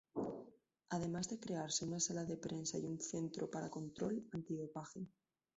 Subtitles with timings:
[0.89, 5.05] Además de crearse una sala de prensa y un centro para control antidopaje.